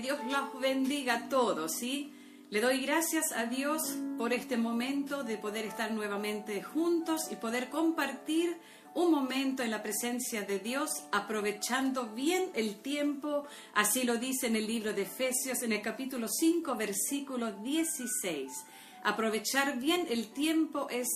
[0.00, 2.12] Dios los bendiga a todos, ¿sí?
[2.50, 3.82] Le doy gracias a Dios
[4.16, 8.56] por este momento de poder estar nuevamente juntos y poder compartir
[8.94, 13.44] un momento en la presencia de Dios, aprovechando bien el tiempo,
[13.74, 18.50] así lo dice en el libro de Efesios, en el capítulo 5, versículo 16.
[19.02, 21.08] Aprovechar bien el tiempo es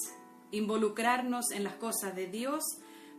[0.51, 2.65] involucrarnos en las cosas de Dios,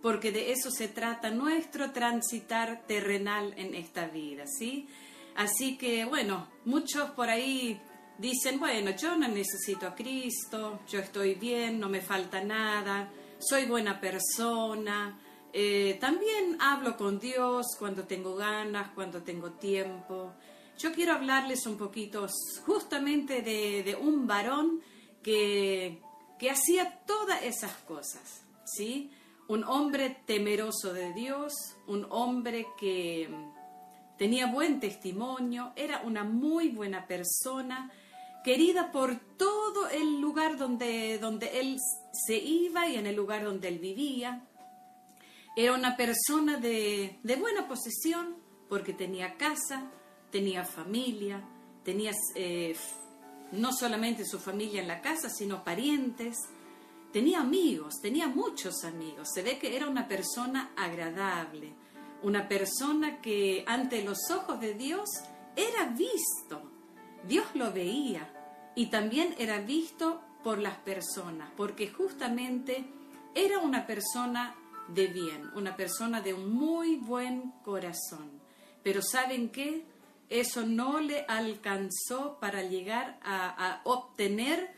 [0.01, 4.87] porque de eso se trata nuestro transitar terrenal en esta vida, ¿sí?
[5.35, 7.79] Así que, bueno, muchos por ahí
[8.17, 13.09] dicen, bueno, yo no necesito a Cristo, yo estoy bien, no me falta nada,
[13.39, 15.19] soy buena persona,
[15.53, 20.33] eh, también hablo con Dios cuando tengo ganas, cuando tengo tiempo.
[20.77, 22.27] Yo quiero hablarles un poquito
[22.65, 24.81] justamente de, de un varón
[25.23, 26.01] que,
[26.39, 29.11] que hacía todas esas cosas, ¿sí?
[29.51, 31.53] un hombre temeroso de Dios,
[31.85, 33.29] un hombre que
[34.21, 37.91] tenía buen testimonio, era una muy buena persona,
[38.43, 41.79] querida por todo el lugar donde, donde él
[42.13, 44.45] se iba y en el lugar donde él vivía.
[45.57, 48.35] Era una persona de, de buena posesión
[48.69, 49.89] porque tenía casa,
[50.29, 51.43] tenía familia,
[51.83, 52.75] tenía eh,
[53.53, 56.37] no solamente su familia en la casa, sino parientes
[57.11, 59.29] tenía amigos, tenía muchos amigos.
[59.33, 61.73] Se ve que era una persona agradable,
[62.23, 65.09] una persona que ante los ojos de Dios
[65.55, 66.71] era visto.
[67.27, 68.31] Dios lo veía
[68.75, 72.85] y también era visto por las personas, porque justamente
[73.35, 74.55] era una persona
[74.87, 78.41] de bien, una persona de un muy buen corazón.
[78.83, 79.85] Pero ¿saben qué?
[80.29, 84.73] Eso no le alcanzó para llegar a, a obtener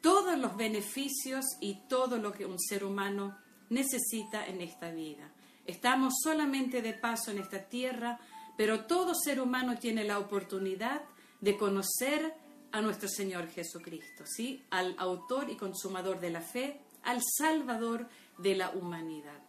[0.00, 3.36] todos los beneficios y todo lo que un ser humano
[3.70, 5.32] necesita en esta vida.
[5.68, 8.18] Estamos solamente de paso en esta tierra,
[8.56, 11.02] pero todo ser humano tiene la oportunidad
[11.42, 12.34] de conocer
[12.72, 14.64] a nuestro Señor Jesucristo, ¿sí?
[14.70, 18.08] Al autor y consumador de la fe, al Salvador
[18.38, 19.42] de la humanidad.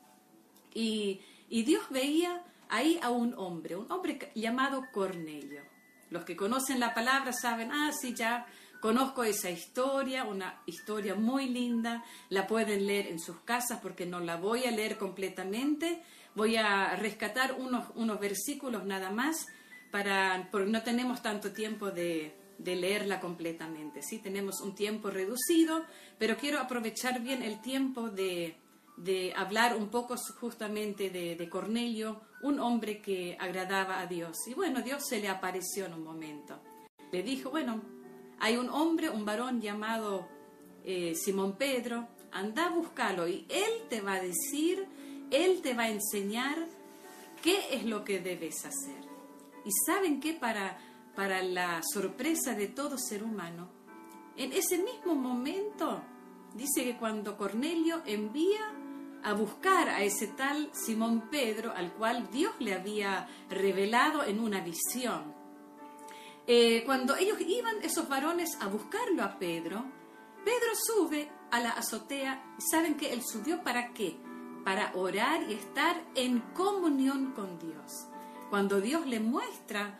[0.73, 5.61] Y, y Dios veía ahí a un hombre, un hombre llamado Cornelio.
[6.09, 8.45] Los que conocen la palabra saben, ah, sí, ya
[8.79, 14.21] Conozco esa historia, una historia muy linda, la pueden leer en sus casas porque no
[14.21, 16.01] la voy a leer completamente,
[16.33, 19.45] voy a rescatar unos, unos versículos nada más,
[19.91, 24.19] para, porque no tenemos tanto tiempo de, de leerla completamente, ¿sí?
[24.19, 25.83] tenemos un tiempo reducido,
[26.17, 28.55] pero quiero aprovechar bien el tiempo de,
[28.95, 34.37] de hablar un poco justamente de, de, Cornelio, un hombre que agradaba a Dios.
[34.47, 36.61] Y bueno, Dios se le apareció en un momento.
[37.11, 37.81] Le dijo, bueno,
[38.39, 40.27] hay un hombre, un varón llamado
[40.83, 44.87] eh, Simón Pedro, anda a buscarlo y él te va a decir,
[45.31, 46.67] él te va a enseñar
[47.41, 49.07] qué es lo que debes hacer.
[49.65, 50.77] Y saben que para,
[51.15, 53.69] para la sorpresa de todo ser humano,
[54.37, 56.01] en ese mismo momento,
[56.53, 58.73] dice que cuando Cornelio envía
[59.21, 64.61] a buscar a ese tal Simón Pedro, al cual Dios le había revelado en una
[64.61, 65.38] visión,
[66.51, 69.85] eh, cuando ellos iban, esos varones, a buscarlo a Pedro,
[70.43, 72.43] Pedro sube a la azotea.
[72.57, 74.17] ¿Saben que él subió para qué?
[74.65, 78.07] Para orar y estar en comunión con Dios.
[78.49, 79.99] Cuando Dios le muestra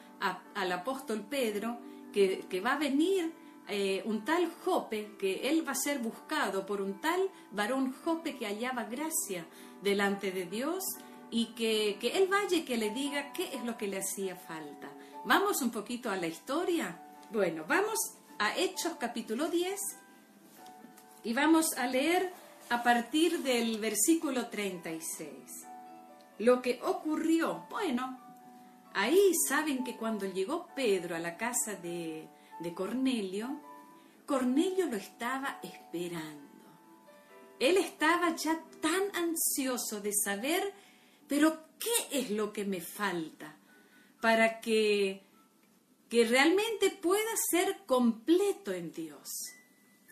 [0.56, 1.78] al apóstol Pedro
[2.12, 3.32] que, va a venir
[3.68, 8.36] eh, un tal Jope, que él va a ser buscado por un tal varón Jope
[8.36, 9.46] que hallaba gracia
[9.84, 10.84] delante de Dios
[11.30, 14.36] y que, que él vaya y que le diga qué es lo que le hacía
[14.36, 14.90] falta.
[15.26, 16.98] Vamos un poquito a la historia.
[17.30, 18.00] Bueno, vamos
[18.40, 19.78] a Hechos capítulo 10
[21.26, 22.32] y vamos a leer
[22.70, 25.34] a partir del versículo 36.
[26.40, 28.18] Lo que ocurrió, bueno,
[28.94, 32.26] ahí saben que cuando llegó Pedro a la casa de,
[32.62, 33.60] de Cornelio,
[34.26, 36.48] Cornelio lo estaba esperando.
[37.60, 40.74] Él estaba ya tan ansioso de saber,
[41.28, 43.58] pero ¿qué es lo que me falta?
[44.22, 45.22] Para que,
[46.10, 49.30] que realmente pueda ser completo en Dios.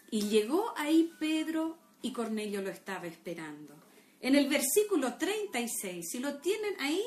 [0.09, 3.75] Y llegó ahí Pedro y Cornelio lo estaba esperando.
[4.21, 7.03] En el versículo 36, si lo tienen ahí,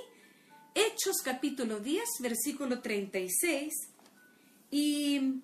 [0.75, 3.73] Hechos capítulo 10, versículo 36,
[4.71, 5.41] y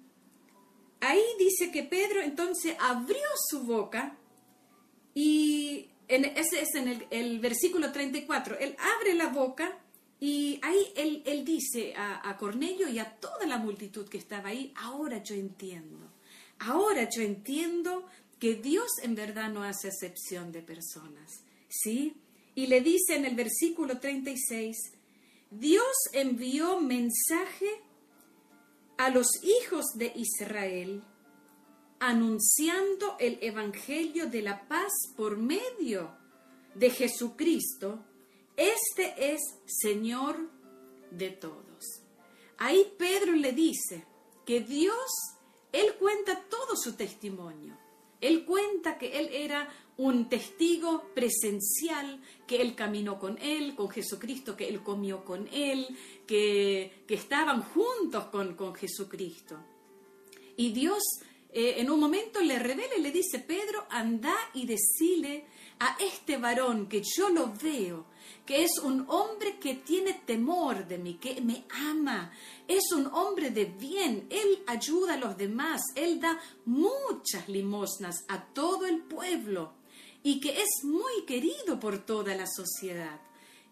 [1.00, 4.16] ahí dice que Pedro entonces abrió su boca
[5.14, 9.76] y ese es en el, el versículo 34, él abre la boca
[10.18, 14.72] y ahí él, dice a, a, Cornelio y a toda la multitud que estaba ahí,
[14.76, 16.10] ahora yo entiendo,
[16.58, 18.06] ahora yo entiendo
[18.38, 22.14] que Dios en verdad no hace excepción de personas, ¿sí?
[22.54, 24.76] Y le dice en el versículo 36,
[25.50, 27.68] Dios envió mensaje
[28.96, 31.02] a los hijos de Israel,
[32.00, 36.10] anunciando el Evangelio de la paz por medio
[36.74, 38.04] de Jesucristo,
[38.56, 40.50] este es Señor
[41.10, 42.02] de todos.
[42.58, 44.04] Ahí Pedro le dice
[44.44, 45.10] que Dios,
[45.72, 47.76] Él cuenta todo su testimonio.
[48.20, 49.68] Él cuenta que Él era
[49.98, 55.86] un testigo presencial, que Él caminó con Él, con Jesucristo, que Él comió con Él,
[56.26, 59.58] que, que estaban juntos con, con Jesucristo.
[60.56, 61.02] Y Dios
[61.58, 65.46] eh, en un momento le revela y le dice, Pedro, anda y decile
[65.78, 68.04] a este varón que yo lo veo,
[68.44, 72.30] que es un hombre que tiene temor de mí, que me ama,
[72.68, 78.44] es un hombre de bien, él ayuda a los demás, él da muchas limosnas a
[78.52, 79.72] todo el pueblo
[80.22, 83.18] y que es muy querido por toda la sociedad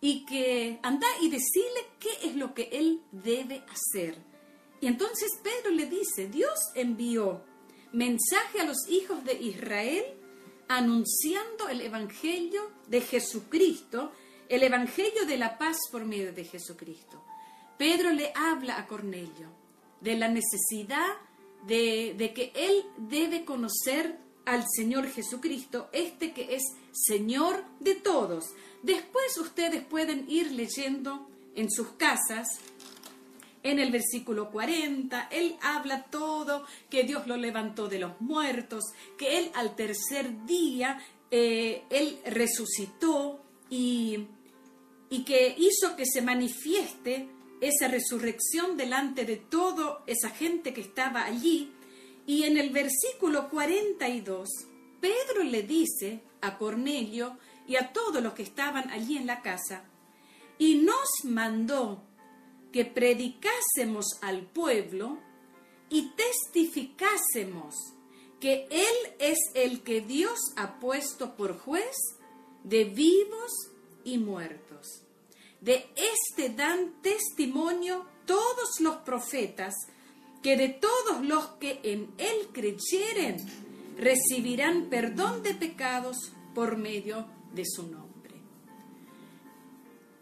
[0.00, 4.16] y que anda y decirle qué es lo que él debe hacer.
[4.80, 7.52] Y entonces Pedro le dice, Dios envió
[7.94, 10.04] mensaje a los hijos de Israel
[10.68, 14.12] anunciando el Evangelio de Jesucristo,
[14.48, 17.22] el Evangelio de la paz por medio de Jesucristo.
[17.78, 19.48] Pedro le habla a Cornelio
[20.00, 21.06] de la necesidad
[21.66, 26.62] de, de, que él debe conocer al Señor Jesucristo, este que es
[26.92, 28.44] Señor de todos.
[28.82, 32.48] Después ustedes pueden ir leyendo en sus casas
[33.64, 38.84] en el versículo 40, Él habla todo, que Dios lo levantó de los muertos,
[39.18, 41.00] que Él al tercer día,
[41.30, 44.26] eh, Él resucitó y,
[45.08, 47.30] y que hizo que se manifieste
[47.62, 51.72] esa resurrección delante de toda esa gente que estaba allí.
[52.26, 54.48] Y en el versículo 42,
[55.00, 59.84] Pedro le dice a Cornelio y a todos los que estaban allí en la casa,
[60.58, 62.03] y nos mandó
[62.74, 65.20] que predicásemos al pueblo
[65.90, 67.72] y testificásemos
[68.40, 71.94] que Él es el que Dios ha puesto por juez
[72.64, 73.52] de vivos
[74.02, 75.04] y muertos.
[75.60, 79.72] De este dan testimonio todos los profetas,
[80.42, 83.36] que de todos los que en Él creyeren
[83.96, 88.34] recibirán perdón de pecados por medio de su nombre.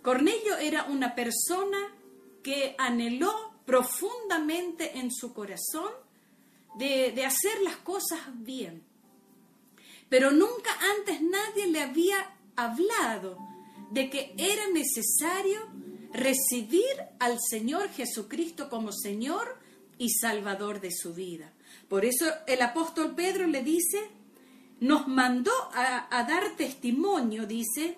[0.02, 1.78] Cornelio era una persona
[2.42, 5.90] que anheló profundamente en su corazón
[6.74, 8.82] de, hacer las cosas bien.
[10.08, 13.38] Pero nunca antes nadie le había hablado
[13.90, 15.60] de que era necesario
[16.12, 16.84] recibir
[17.18, 19.58] al Señor Jesucristo como Señor
[19.98, 21.52] y Salvador de su vida.
[21.88, 24.10] Por eso el apóstol Pedro le dice,
[24.80, 27.96] nos mandó a, dar testimonio, dice,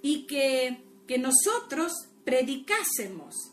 [0.00, 1.92] y que, que nosotros
[2.24, 3.51] predicásemos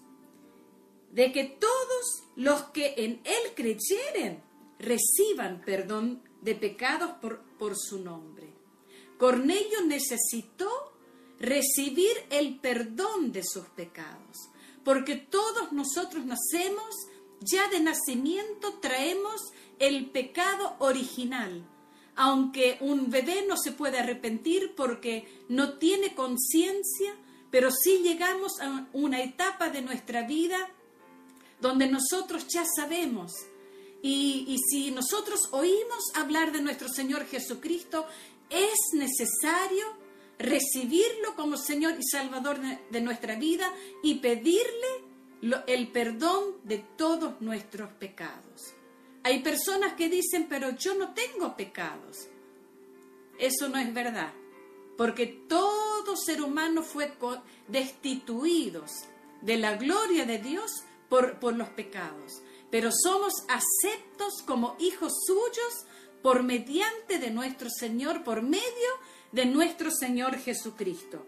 [1.12, 4.44] de que todos los que en Él creyeren
[4.80, 8.54] reciban perdón de pecados por, por su nombre.
[9.18, 10.70] Cornelio necesitó
[11.40, 14.50] recibir el perdón de sus pecados,
[14.84, 16.96] porque todos nosotros nacemos,
[17.42, 19.42] ya de nacimiento traemos
[19.80, 21.66] el pecado original,
[22.16, 27.16] aunque un bebé no se puede arrepentir porque no tiene conciencia,
[27.50, 30.70] pero sí llegamos a una etapa de nuestra vida
[31.60, 33.34] donde nosotros ya sabemos.
[34.02, 38.06] Y, si nosotros oímos hablar de nuestro Señor Jesucristo,
[38.50, 39.86] es necesario
[40.38, 44.88] recibirlo como Señor y Salvador de, nuestra vida y pedirle
[45.68, 48.74] el perdón de todos nuestros pecados.
[49.24, 52.30] Hay personas que dicen, pero yo no tengo pecados.
[53.38, 54.34] Eso no es verdad,
[54.98, 57.12] porque todo ser humano fue
[57.68, 58.86] destituido
[59.42, 65.86] de la gloria de Dios por, los pecados, pero somos aceptos como hijos suyos
[66.22, 68.90] por mediante de nuestro Señor, por medio
[69.32, 71.26] de nuestro Señor Jesucristo.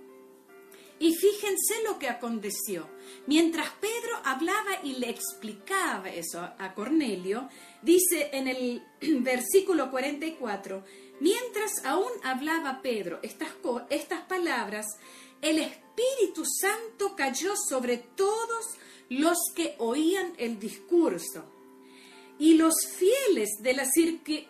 [0.99, 2.87] Y fíjense lo que aconteció.
[3.25, 7.49] Mientras Pedro hablaba y le explicaba eso a Cornelio,
[7.81, 8.83] dice en el
[9.23, 10.83] versículo 44,
[11.19, 13.49] mientras aún hablaba Pedro estas,
[13.89, 14.85] estas palabras,
[15.41, 18.65] el Espíritu Santo cayó sobre todos
[19.11, 21.43] los que oían el discurso.
[22.39, 23.85] Y los fieles de la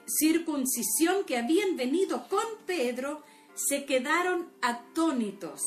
[0.05, 3.23] circuncisión que habían venido con Pedro
[3.55, 5.61] se quedaron atónitos.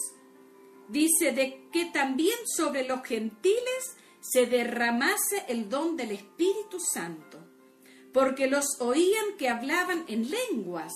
[0.89, 7.41] Dice de que también sobre los gentiles se derramase el don del Espíritu Santo,
[8.13, 10.93] porque los oían que hablaban en lenguas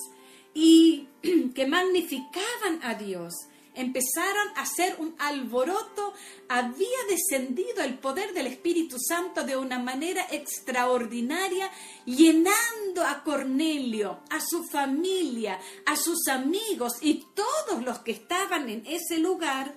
[0.55, 1.09] y
[1.55, 3.35] que magnificaban a Dios.
[3.79, 6.13] Empezaron a hacer un alboroto,
[6.49, 11.71] había descendido el poder del Espíritu Santo de una manera extraordinaria,
[12.05, 18.85] llenando a Cornelio, a su familia, a sus amigos y todos los que estaban en
[18.87, 19.75] ese lugar.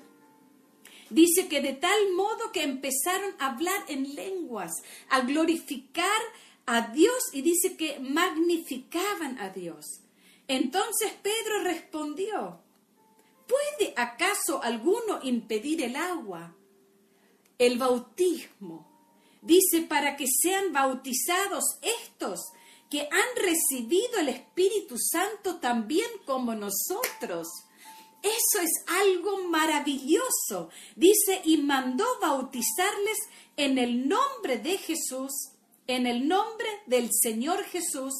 [1.10, 4.72] Dice que de tal modo que empezaron a hablar en lenguas,
[5.10, 6.22] a glorificar
[6.66, 10.02] a Dios y dice que magnificaban a Dios.
[10.48, 12.60] Entonces Pedro respondió,
[13.52, 16.56] ¿puede acaso alguno impedir el agua?
[17.58, 18.88] El bautismo.
[19.42, 22.40] Dice, para que sean bautizados estos
[22.90, 27.48] que han recibido el Espíritu Santo también como nosotros.
[28.22, 30.70] Eso es algo maravilloso.
[30.96, 33.18] Dice, y mandó bautizarles
[33.58, 35.32] en el nombre de Jesús,
[35.88, 38.14] en el nombre del Señor Jesús.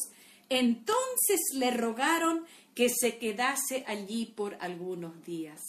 [0.48, 5.60] Entonces le rogaron que se quedase allí por algunos días.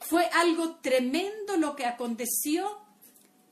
[0.00, 2.86] Fue algo tremendo lo que aconteció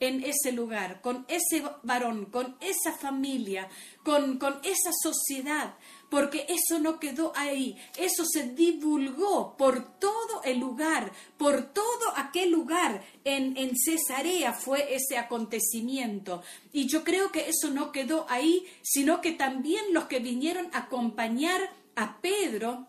[0.01, 3.69] en ese lugar, con ese varón, con esa familia,
[4.03, 5.75] con, con esa sociedad,
[6.11, 12.51] porque eso no quedó ahí, eso se divulgó por todo el lugar, por todo aquel
[12.51, 13.05] lugar.
[13.25, 16.43] En, en Cesarea fue ese acontecimiento.
[16.73, 20.81] Y yo creo que eso no quedó ahí, sino que también los que vinieron a
[20.81, 21.61] acompañar
[21.97, 22.87] a Pedro,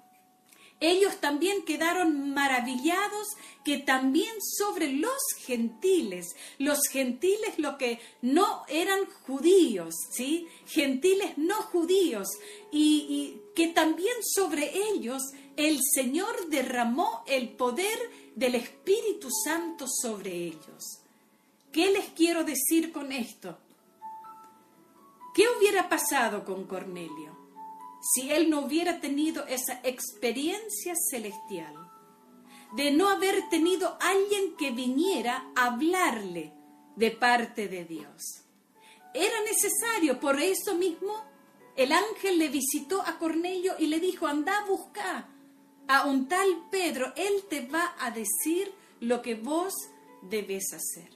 [0.80, 3.28] ellos también quedaron maravillados
[3.64, 10.48] que también sobre los gentiles, los gentiles lo que no eran judíos, ¿sí?
[10.68, 12.28] Gentiles no judíos,
[12.72, 15.24] y, y que también sobre ellos
[15.56, 17.98] el Señor derramó el poder
[18.36, 21.00] del Espíritu Santo sobre ellos.
[21.72, 23.58] ¿Qué les quiero decir con esto?
[25.34, 27.35] ¿Qué hubiera pasado con Cornelio?
[28.14, 31.74] Si él no hubiera tenido esa experiencia celestial,
[32.76, 36.54] de no haber tenido alguien que viniera a hablarle
[36.96, 38.44] de parte de Dios.
[39.14, 41.14] Era necesario, por eso mismo,
[41.76, 45.28] el ángel le visitó a Cornelio y le dijo, anda a buscar
[45.88, 49.74] a un tal Pedro, él te va a decir lo que vos
[50.22, 51.10] debes hacer.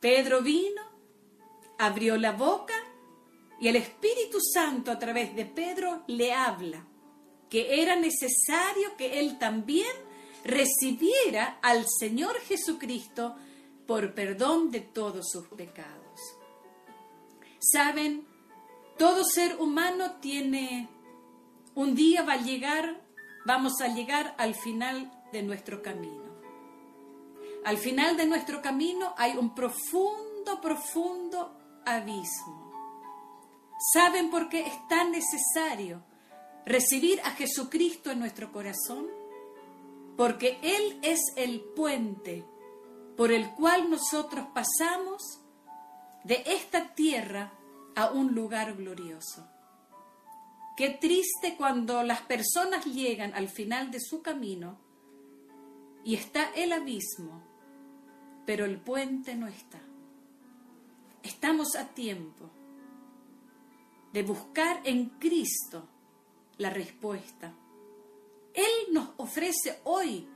[0.00, 0.82] Pedro vino,
[1.78, 2.74] abrió la boca
[3.58, 6.84] y el Espíritu Santo a través de Pedro le habla
[7.48, 9.92] que era necesario que él también
[10.44, 13.36] recibiera al Señor Jesucristo
[13.86, 16.20] por perdón de todos sus pecados.
[17.60, 18.26] Saben,
[18.98, 20.88] todo ser humano tiene,
[21.74, 23.00] un día va a llegar,
[23.44, 26.26] vamos a llegar al final de nuestro camino.
[27.64, 32.66] Al final de nuestro camino hay un profundo, profundo abismo.
[33.78, 36.02] ¿Saben por qué es tan necesario
[36.64, 39.06] recibir a Jesucristo en nuestro corazón?
[40.16, 42.44] Porque Él es el puente
[43.16, 45.22] por el cual nosotros pasamos
[46.24, 47.52] de esta tierra
[47.94, 49.46] a un lugar glorioso.
[50.76, 54.78] Qué triste cuando las personas llegan al final de su camino
[56.04, 57.42] y está el abismo,
[58.44, 59.80] pero el puente no está.
[61.22, 62.50] Estamos a tiempo
[64.16, 65.86] de buscar en Cristo
[66.56, 67.54] la respuesta.
[68.54, 70.26] Él nos ofrece hoy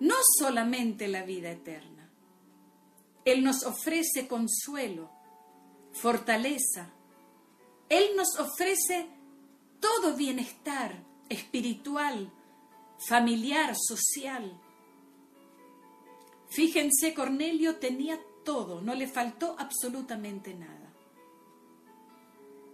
[0.00, 2.10] no solamente la vida eterna,
[3.24, 5.08] Él nos ofrece consuelo,
[5.92, 6.90] fortaleza,
[7.88, 9.08] Él nos ofrece
[9.78, 12.32] todo bienestar espiritual,
[13.08, 14.60] familiar, social.
[16.48, 20.77] Fíjense, Cornelio tenía todo, no le faltó absolutamente nada.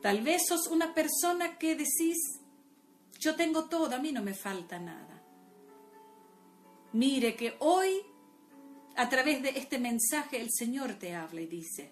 [0.04, 2.18] Tal vez sos una persona que decís,
[3.18, 5.22] yo tengo todo, a mí no me falta nada.
[6.92, 8.02] Mire que hoy,
[8.96, 11.90] a través de este mensaje, el Señor te habla y dice,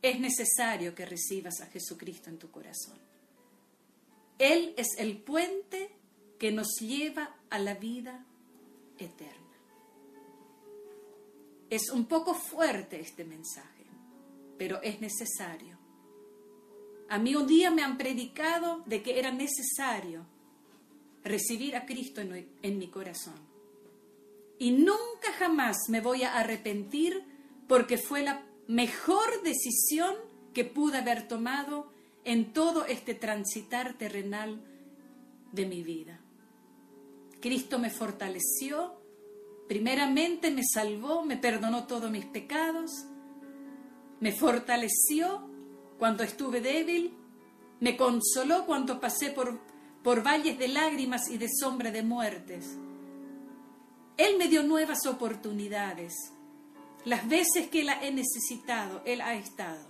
[0.00, 2.98] es necesario que recibas a Jesucristo en tu corazón.
[4.38, 5.94] Él es el puente
[6.38, 8.24] que nos lleva a la vida
[8.96, 9.58] eterna.
[11.68, 13.84] Es un poco fuerte este mensaje,
[14.56, 15.79] pero es necesario.
[17.10, 20.24] A mí un día me han predicado de que era necesario
[21.24, 23.34] recibir a Cristo en, mi corazón.
[24.60, 27.24] Y nunca jamás me voy a arrepentir
[27.66, 30.14] porque fue la mejor decisión
[30.54, 31.90] que pude haber tomado
[32.24, 34.60] en todo este transitar terrenal
[35.50, 36.20] de mi vida.
[37.40, 38.94] Cristo me fortaleció,
[39.66, 42.92] primeramente me salvó, me perdonó todos mis pecados,
[44.20, 45.49] me fortaleció
[46.00, 47.12] cuando estuve débil,
[47.78, 49.60] me consoló cuando pasé por,
[50.02, 52.78] por valles de lágrimas y de sombra de muertes.
[54.16, 56.14] Él me dio nuevas oportunidades.
[57.04, 59.86] Las veces que la he necesitado, Él ha estado.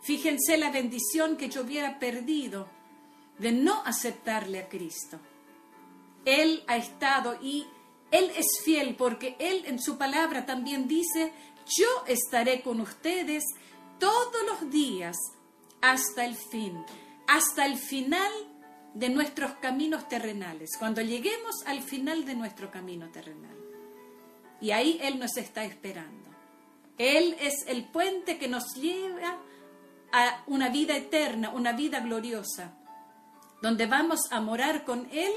[0.00, 2.66] Fíjense la bendición que yo hubiera perdido
[3.38, 5.18] de no aceptarle a Cristo.
[6.24, 7.66] Él ha estado y
[8.10, 11.32] Él es fiel porque Él en su palabra también dice,
[11.66, 13.44] yo estaré con ustedes
[14.02, 15.16] todos los días
[15.80, 16.84] hasta el fin,
[17.28, 18.32] hasta el final
[18.94, 23.56] de nuestros caminos terrenales, cuando lleguemos al final de nuestro camino terrenal.
[24.60, 26.30] Y ahí Él nos está esperando.
[26.98, 29.38] Él es el puente que nos lleva
[30.10, 32.76] a una vida eterna, una vida gloriosa,
[33.62, 35.32] donde vamos a morar con Él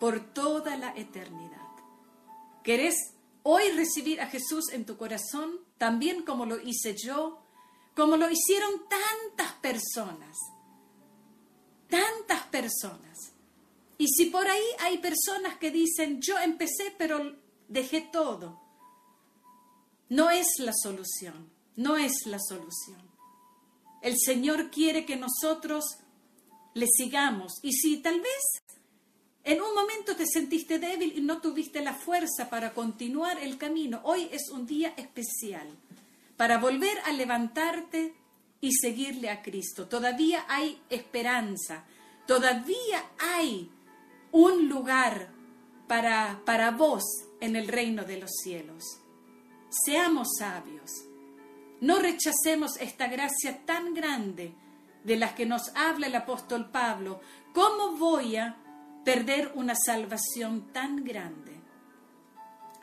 [0.00, 1.68] por toda la eternidad.
[2.64, 2.96] ¿Querés
[3.44, 7.41] hoy recibir a Jesús en tu corazón, también como lo hice yo,
[7.94, 10.36] como lo hicieron tantas personas?
[11.88, 13.32] Tantas personas.
[13.98, 17.36] Y si por ahí hay personas que dicen, yo empecé pero
[17.68, 18.60] dejé todo,
[20.08, 23.00] no es la solución, no es la solución.
[24.02, 25.84] El Señor quiere que nosotros
[26.74, 27.60] le sigamos.
[27.62, 28.42] Y si tal vez
[29.44, 34.00] en un momento te sentiste débil y no tuviste la fuerza para continuar el camino.
[34.04, 35.68] Hoy es un día especial
[36.42, 38.16] para volver a levantarte
[38.60, 39.86] y seguirle a Cristo.
[39.86, 41.84] Todavía hay esperanza,
[42.26, 43.70] todavía hay
[44.32, 45.28] un lugar
[45.86, 47.04] para, para vos
[47.40, 48.82] en el reino de los cielos.
[49.86, 50.90] Seamos sabios.
[51.80, 54.52] No rechacemos esta gracia tan grande
[55.04, 57.20] de la que nos habla el apóstol Pablo.
[57.54, 58.56] ¿Cómo voy a
[59.04, 61.60] perder una salvación tan grande.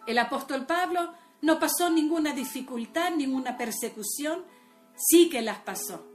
[0.07, 4.43] El apóstol Pablo no pasó ninguna dificultad, ninguna persecución,
[4.95, 6.05] sí que las pasó.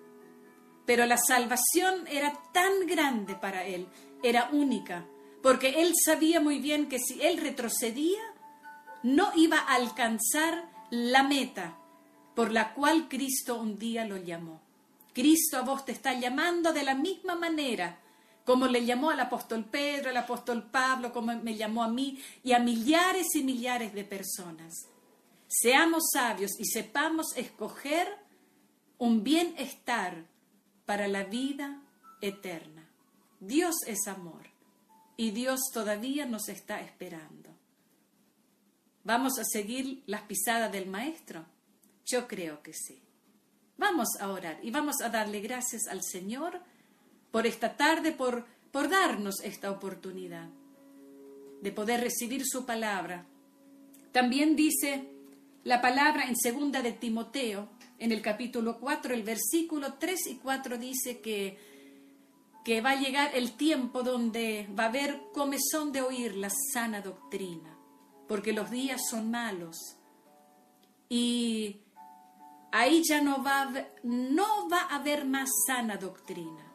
[0.87, 3.87] Pero la salvación era tan grande para él,
[4.23, 5.07] era única,
[5.43, 8.21] porque él sabía muy bien que si él retrocedía,
[9.03, 11.79] no iba a alcanzar la meta
[12.35, 14.61] por la cual Cristo un día lo llamó.
[15.13, 18.01] Cristo a vos te está llamando de la misma manera
[18.45, 22.53] como le llamó al apóstol Pedro, al apóstol Pablo, como me llamó a mí y
[22.53, 24.87] a millares y millares de personas.
[25.61, 28.09] Seamos sabios y sepamos escoger
[28.99, 30.27] un bienestar
[30.85, 31.81] para la vida
[32.21, 32.89] eterna.
[33.39, 34.49] Dios es amor
[35.17, 37.51] y Dios todavía nos está esperando.
[39.05, 41.45] ¿Vamos a seguir las pisadas del Maestro?
[42.05, 43.01] Yo creo que sí.
[43.77, 46.63] Vamos a orar y vamos a darle gracias al Señor
[47.31, 50.49] por esta tarde, por, por darnos esta oportunidad
[51.61, 53.27] de poder recibir su palabra.
[54.11, 55.14] También dice
[55.65, 60.79] la palabra en segunda de Timoteo, en el capítulo 4, el versículo 3 y 4
[60.79, 61.59] dice que,
[62.65, 67.01] que va a llegar el tiempo donde va a haber comezón de oír la sana
[67.01, 67.77] doctrina,
[68.29, 69.77] porque los días son malos.
[71.09, 71.81] Y
[72.73, 73.73] ahí ya no va,
[74.03, 76.75] no va a haber más sana doctrina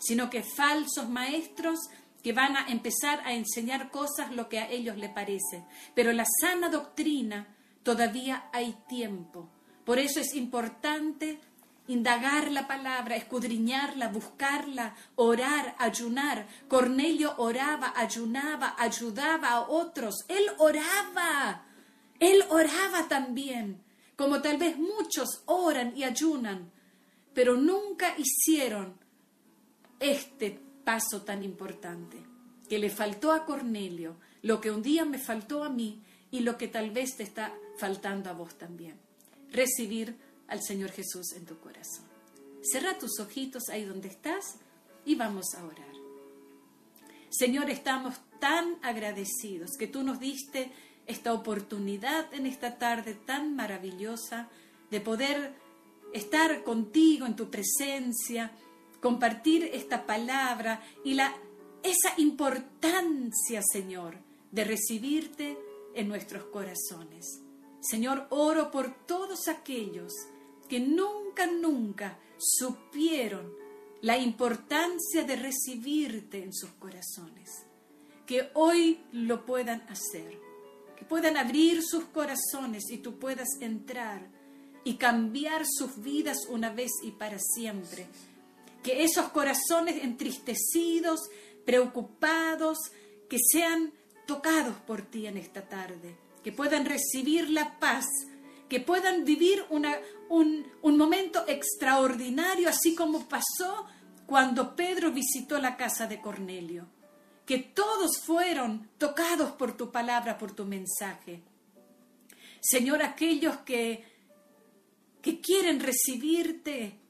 [0.00, 1.78] sino que falsos maestros
[2.22, 5.64] que van a empezar a enseñar cosas lo que a ellos les parece.
[5.94, 7.56] Pero la sana doctrina
[7.90, 9.48] todavía hay tiempo.
[9.84, 11.40] Por eso es importante
[11.88, 16.46] indagar la palabra, escudriñarla, buscarla, orar, ayunar.
[16.68, 20.14] Cornelio oraba, ayunaba, ayudaba a otros.
[20.28, 21.64] Él oraba,
[22.20, 23.82] él oraba también,
[24.14, 26.70] como tal vez muchos oran y ayunan,
[27.34, 28.94] pero nunca hicieron
[29.98, 32.18] este paso tan importante
[32.68, 36.56] que le faltó a Cornelio, lo que un día me faltó a mí y lo
[36.56, 38.94] que tal vez te está faltando a vos también.
[39.50, 40.16] Recibir
[40.46, 42.04] al Señor Jesús en tu corazón.
[42.62, 44.56] Cerra tus ojitos ahí donde estás
[45.06, 45.94] y vamos a orar.
[47.30, 50.70] Señor, estamos tan agradecidos que tú nos diste
[51.06, 54.48] esta oportunidad en esta tarde tan maravillosa
[54.90, 55.54] de poder
[56.12, 58.50] estar contigo en tu presencia,
[59.00, 61.34] compartir esta palabra y la,
[61.82, 64.16] esa importancia, Señor,
[64.50, 65.56] de recibirte
[65.94, 67.40] en nuestros corazones.
[67.80, 70.12] Señor, oro por todos aquellos
[70.68, 73.52] que nunca, nunca supieron
[74.02, 77.50] la importancia de recibirte en sus corazones.
[78.26, 80.38] Que hoy lo puedan hacer,
[80.96, 84.28] que puedan abrir sus corazones y tú puedas entrar
[84.84, 88.06] y cambiar sus vidas una vez y para siempre.
[88.82, 91.20] Que esos corazones entristecidos,
[91.64, 92.78] preocupados,
[93.28, 93.92] que sean
[94.26, 98.06] tocados por ti en esta tarde, que puedan recibir la paz,
[98.68, 99.86] que puedan vivir un,
[100.82, 103.86] un momento extraordinario, así como pasó
[104.26, 106.86] cuando Pedro visitó la casa de Cornelio,
[107.44, 111.42] que todos fueron tocados por tu palabra, por tu mensaje.
[112.60, 114.04] Señor, aquellos que,
[115.20, 117.00] que quieren recibirte,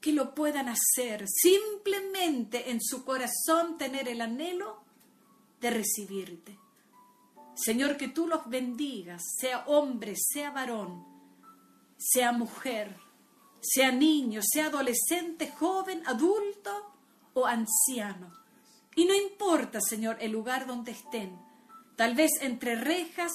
[0.00, 4.84] que lo puedan hacer, simplemente en su corazón tener el anhelo
[5.60, 6.61] de recibirte.
[7.54, 11.04] Señor, que tú los bendigas, sea hombre, sea varón,
[11.98, 12.96] sea mujer,
[13.60, 16.70] sea niño, sea adolescente, joven, adulto
[17.34, 18.32] o anciano.
[18.94, 21.38] Y no importa, Señor, el lugar donde estén,
[21.96, 23.32] tal vez entre rejas,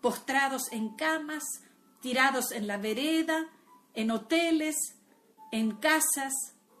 [0.00, 1.44] postrados en camas,
[2.00, 3.48] tirados en la vereda,
[3.94, 4.76] en hoteles,
[5.52, 6.32] en casas,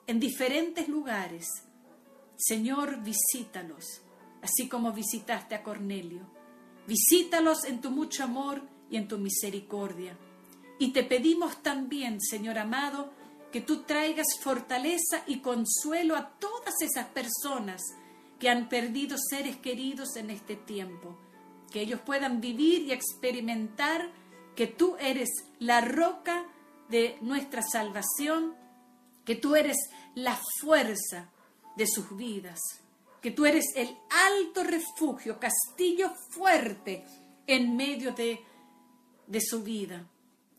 [0.06, 1.46] en diferentes lugares.
[2.36, 4.02] Señor, visítalos,
[4.42, 6.39] así como visitaste a Cornelio.
[6.90, 10.18] Visítalos en tu mucho amor y en tu misericordia.
[10.80, 13.12] Y te pedimos también, Señor amado,
[13.52, 17.80] que tú traigas fortaleza y consuelo a todas esas personas
[18.40, 21.16] que han perdido seres queridos en este tiempo,
[21.70, 24.10] que ellos puedan vivir y experimentar
[24.56, 25.28] que tú eres
[25.60, 26.44] la roca
[26.88, 28.56] de nuestra salvación,
[29.24, 29.76] que tú eres
[30.16, 31.30] la fuerza
[31.76, 32.58] de sus vidas,
[33.20, 37.04] que tú eres el alto refugio, castillo fuerte
[37.46, 38.40] en medio de,
[39.26, 40.08] de su vida,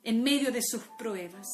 [0.04, 1.48] en medio de sus pruebas.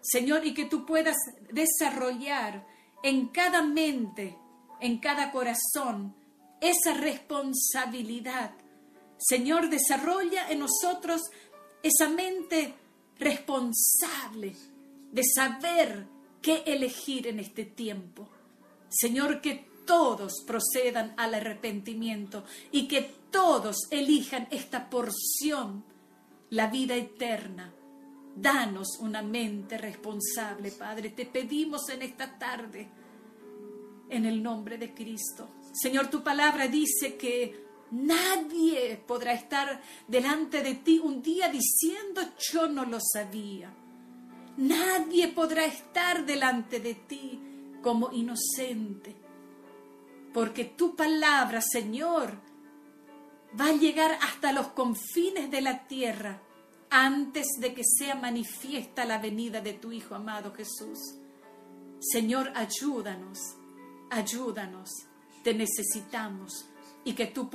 [0.00, 1.16] Señor, y que tú puedas
[1.50, 2.66] desarrollar
[3.02, 4.36] en cada mente,
[4.80, 6.14] en cada corazón,
[6.60, 8.52] esa responsabilidad.
[9.18, 11.22] Señor, desarrolla en nosotros
[11.82, 12.74] esa mente
[13.18, 14.54] responsable
[15.12, 16.06] de saber
[16.40, 18.28] qué elegir en este tiempo.
[18.88, 25.82] Señor, que todos procedan al arrepentimiento y que todos elijan esta porción,
[26.50, 27.74] la vida eterna.
[28.36, 31.10] Danos una mente responsable, Padre.
[31.10, 32.88] Te pedimos en esta tarde,
[34.08, 35.48] en el nombre de Cristo.
[35.72, 42.20] Señor, tu palabra dice que nadie podrá estar delante de ti un día diciendo
[42.52, 43.74] yo no lo sabía.
[44.56, 47.40] Nadie podrá estar delante de ti
[47.82, 49.16] como inocente,
[50.32, 52.32] porque tu palabra, Señor,
[53.58, 56.40] va a llegar hasta los confines de la tierra
[56.90, 60.98] antes de que sea manifiesta la venida de tu Hijo amado Jesús.
[62.00, 63.38] Señor, ayúdanos,
[64.10, 64.90] ayúdanos,
[65.42, 66.66] te necesitamos
[67.04, 67.50] y que tu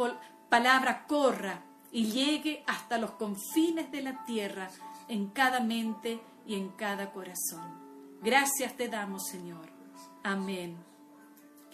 [0.49, 4.69] palabra corra y llegue hasta los confines de la tierra
[5.07, 8.19] en cada mente y en cada corazón.
[8.21, 9.69] Gracias te damos, Señor.
[10.23, 10.77] Amén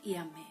[0.04, 0.51] y amén.